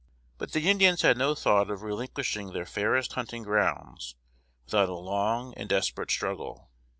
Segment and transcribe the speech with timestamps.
[0.39, 4.15] But the Indians had no thought of relinquishing their fairest hunting grounds
[4.65, 6.71] without a long and desperate struggle.